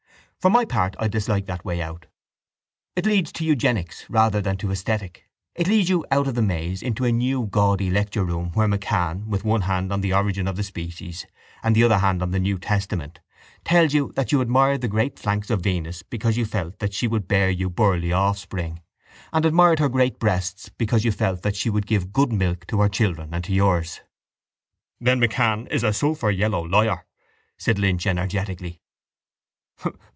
For 0.41 0.49
my 0.49 0.65
part 0.65 0.95
I 0.97 1.07
dislike 1.07 1.45
that 1.45 1.63
way 1.63 1.83
out. 1.83 2.07
It 2.95 3.05
leads 3.05 3.31
to 3.33 3.45
eugenics 3.45 4.09
rather 4.09 4.41
than 4.41 4.57
to 4.57 4.71
esthetic. 4.71 5.29
It 5.53 5.67
leads 5.67 5.87
you 5.87 6.03
out 6.09 6.25
of 6.25 6.33
the 6.33 6.41
maze 6.41 6.81
into 6.81 7.05
a 7.05 7.11
new 7.11 7.45
gaudy 7.45 7.91
lectureroom 7.91 8.49
where 8.53 8.67
MacCann, 8.67 9.27
with 9.27 9.43
one 9.45 9.61
hand 9.61 9.93
on 9.93 10.01
The 10.01 10.13
Origin 10.15 10.47
of 10.47 10.65
Species 10.65 11.27
and 11.61 11.75
the 11.75 11.83
other 11.83 11.99
hand 11.99 12.23
on 12.23 12.31
the 12.31 12.39
new 12.39 12.57
testament, 12.57 13.19
tells 13.63 13.93
you 13.93 14.13
that 14.15 14.31
you 14.31 14.41
admired 14.41 14.81
the 14.81 14.87
great 14.87 15.19
flanks 15.19 15.51
of 15.51 15.61
Venus 15.61 16.01
because 16.01 16.37
you 16.37 16.45
felt 16.47 16.79
that 16.79 16.95
she 16.95 17.07
would 17.07 17.27
bear 17.27 17.51
you 17.51 17.69
burly 17.69 18.11
offspring 18.11 18.81
and 19.31 19.45
admired 19.45 19.77
her 19.77 19.89
great 19.89 20.17
breasts 20.17 20.69
because 20.69 21.05
you 21.05 21.11
felt 21.11 21.43
that 21.43 21.55
she 21.55 21.69
would 21.69 21.85
give 21.85 22.11
good 22.11 22.33
milk 22.33 22.65
to 22.65 22.81
her 22.81 22.89
children 22.89 23.31
and 23.35 23.47
yours. 23.47 24.01
—Then 24.99 25.19
MacCann 25.21 25.67
is 25.67 25.83
a 25.83 25.89
sulphuryellow 25.93 26.63
liar, 26.67 27.05
said 27.59 27.77
Lynch 27.77 28.07
energetically. 28.07 28.81